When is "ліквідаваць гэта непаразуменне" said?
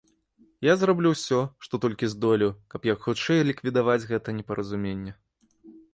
3.51-5.11